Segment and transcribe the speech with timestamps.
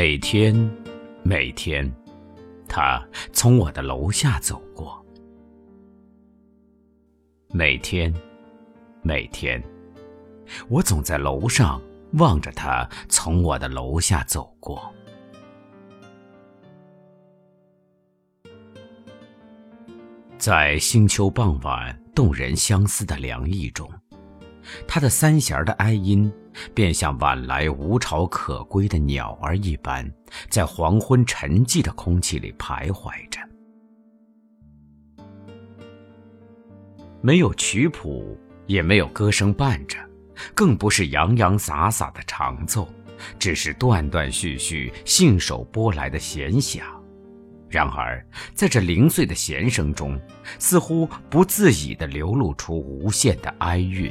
[0.00, 0.54] 每天，
[1.24, 1.92] 每天，
[2.68, 5.04] 他从我的楼下走过。
[7.50, 8.14] 每天，
[9.02, 9.60] 每天，
[10.68, 11.82] 我总在楼上
[12.12, 14.88] 望着他从我的楼下走过。
[20.38, 23.90] 在星秋傍晚动人相思的凉意中，
[24.86, 26.32] 他的三弦的哀音。
[26.74, 30.10] 便像晚来无巢可归的鸟儿一般，
[30.48, 33.40] 在黄昏沉寂的空气里徘徊着。
[37.20, 39.98] 没有曲谱，也没有歌声伴着，
[40.54, 42.88] 更不是洋洋洒洒的长奏，
[43.38, 46.86] 只是断断续续、信手拨来的弦响。
[47.68, 50.18] 然而，在这零碎的弦声中，
[50.58, 54.10] 似乎不自已地流露出无限的哀韵。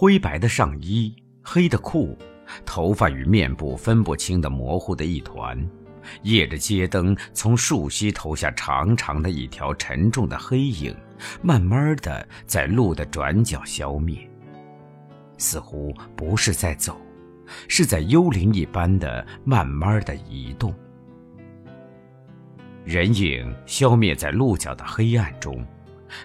[0.00, 2.16] 灰白的上衣，黑的裤，
[2.64, 5.68] 头发与面部分不清的模糊的一团，
[6.22, 10.94] 夜的街灯从树隙投下长长的一条沉重的黑影，
[11.42, 14.16] 慢慢的在路的转角消灭，
[15.36, 16.96] 似乎不是在走，
[17.66, 20.72] 是在幽灵一般的慢慢的移动。
[22.84, 25.66] 人影消灭在路角的黑暗中。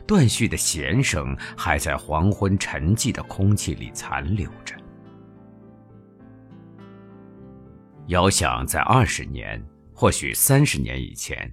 [0.05, 4.75] 断续的弦声还在黄昏沉寂的空气里残留着。
[8.07, 11.49] 遥想在二十年，或许三十年以前，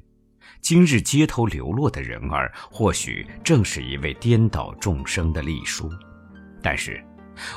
[0.61, 5.89] 今日街头流落的人儿，或许正是一位颠倒众生的隶书。
[6.61, 7.03] 但是，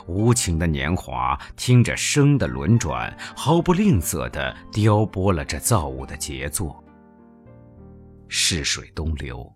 [0.06, 6.82] 无情的年华听着声的轮转，毫不吝啬地雕拨了这造物的杰作。
[8.28, 9.52] 逝水东流。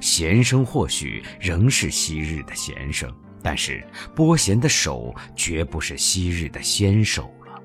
[0.00, 7.62] 弦声或许仍是昔日的弦声，但是拨弦的手绝不是昔日的纤手了。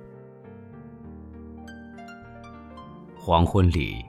[3.16, 4.04] 黄昏里，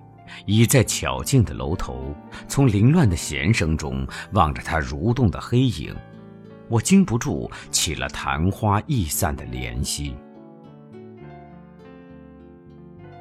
[0.46, 2.14] 倚在巧静的楼头，
[2.46, 5.94] 从凌乱的弦声中望着他蠕动的黑影，
[6.68, 10.14] 我禁不住起了昙花易散的怜惜。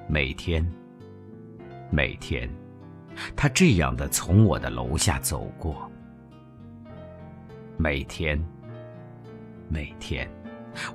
[0.07, 0.65] 每天，
[1.89, 2.49] 每天。
[3.35, 5.89] 他这样的从我的楼下走过，
[7.77, 8.43] 每天，
[9.69, 10.29] 每天，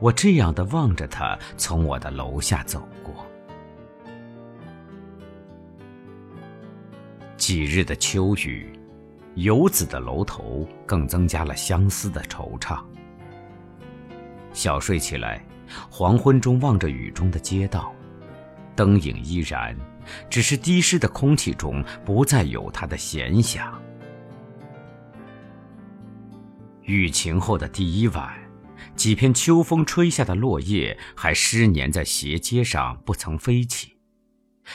[0.00, 3.26] 我这样的望着他从我的楼下走过。
[7.36, 8.72] 几日的秋雨，
[9.34, 12.80] 游子的楼头更增加了相思的惆怅。
[14.52, 15.44] 小睡起来，
[15.90, 17.92] 黄昏中望着雨中的街道，
[18.74, 19.76] 灯影依然。
[20.28, 23.80] 只是滴湿的空气中不再有它的闲响。
[26.82, 28.34] 雨晴后的第一晚，
[28.96, 33.96] 几片秋风吹下的落叶还湿粘在斜街上，不曾飞起。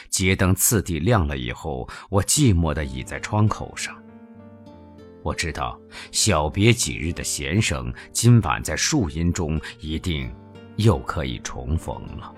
[0.09, 4.01] 街灯次第亮了以后，我寂寞地倚在窗口上。
[5.23, 5.77] 我知道，
[6.13, 10.33] 小别几日的弦声，今晚在树荫中一定
[10.77, 12.33] 又可以重逢了。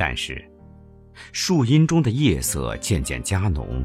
[0.00, 0.42] 但是，
[1.30, 3.84] 树荫中的夜色渐渐加浓，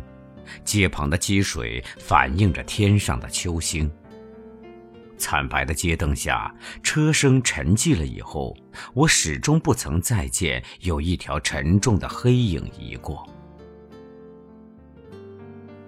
[0.64, 3.92] 街旁的积水反映着天上的秋星。
[5.18, 8.56] 惨白的街灯下，车声沉寂了以后，
[8.94, 13.30] 我始终不曾再见有一条沉重的黑影移过。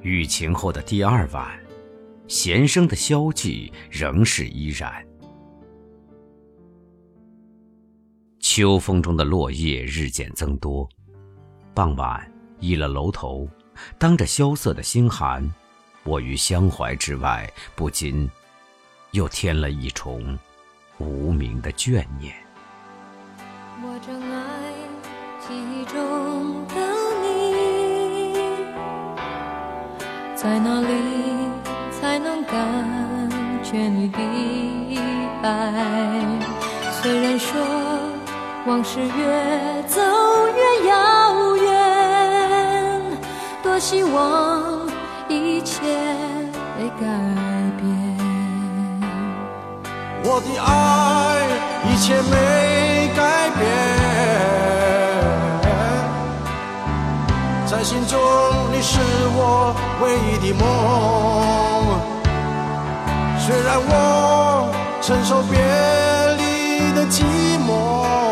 [0.01, 1.57] 雨晴后的第二晚，
[2.27, 5.06] 弦声的消寂仍是依然。
[8.57, 10.89] 秋风中的落叶日渐增多，
[11.75, 12.19] 傍晚
[12.59, 13.47] 倚了楼头，
[13.99, 15.47] 当着萧瑟的星寒，
[16.03, 18.27] 我于乡怀之外，不禁
[19.11, 20.35] 又添了一重
[20.97, 22.33] 无名的眷念。
[23.83, 24.73] 我正爱
[25.47, 26.73] 记忆中的
[27.21, 28.33] 你，
[30.35, 30.87] 在哪里
[31.91, 33.29] 才能感
[33.63, 34.17] 觉你的
[35.47, 36.16] 爱？
[38.67, 40.01] 往事越走
[40.53, 43.01] 越遥远，
[43.63, 44.85] 多希望
[45.29, 45.79] 一切
[46.77, 47.05] 会改
[47.77, 47.87] 变。
[50.21, 50.67] 我的爱
[51.89, 53.65] 一切没改变，
[57.65, 58.19] 在心中
[58.73, 58.99] 你是
[59.33, 60.61] 我唯一的梦。
[63.39, 64.69] 虽然我
[65.01, 65.57] 承受别
[66.35, 67.23] 离的寂
[67.65, 68.26] 寞。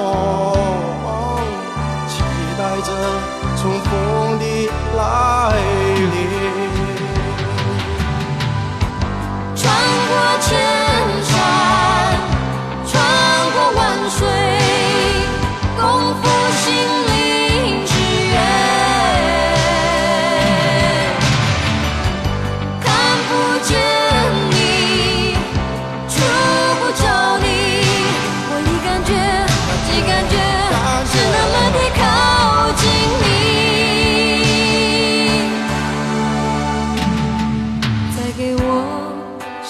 [2.07, 2.23] 期
[2.57, 2.89] 待着
[3.55, 4.43] 重逢的
[4.95, 4.99] 来
[6.11, 6.64] 临，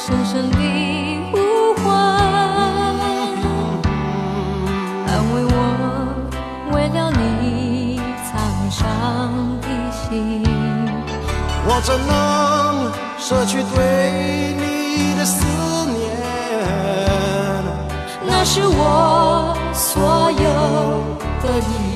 [0.05, 0.57] 深深的
[1.31, 1.37] 呼
[1.81, 1.83] 唤
[5.07, 5.53] 安慰我
[6.71, 8.29] 为了你沧
[8.69, 8.79] 桑
[9.61, 10.45] 的心。
[11.65, 12.13] 我怎能
[13.17, 15.43] 舍去对你的思
[15.87, 15.97] 念？
[18.27, 20.47] 那是我所有
[21.41, 21.94] 的你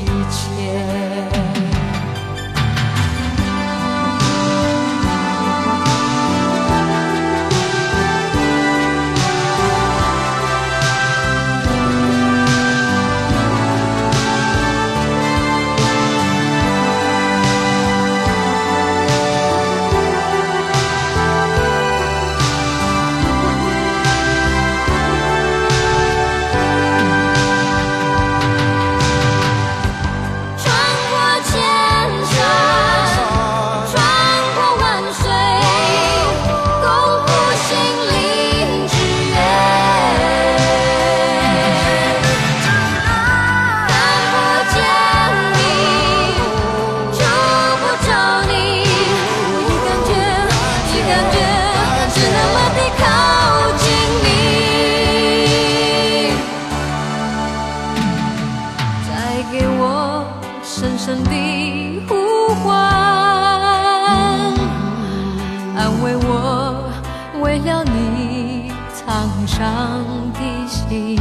[69.59, 71.19] 常提醒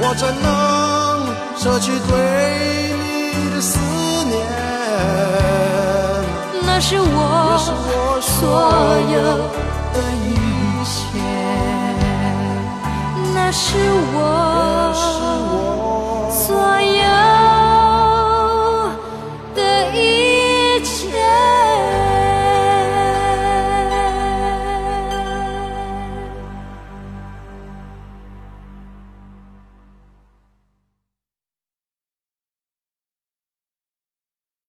[0.00, 0.48] 我怎能
[1.54, 2.10] 舍去对
[2.96, 3.04] 你
[3.50, 3.78] 的思
[4.30, 4.34] 念？
[6.64, 7.12] 那是我
[8.22, 8.32] 所
[9.12, 9.16] 有
[9.92, 10.26] 的一
[10.82, 10.90] 切。
[13.34, 13.66] 那是
[14.14, 14.16] 我
[16.32, 16.40] 所
[16.80, 17.04] 有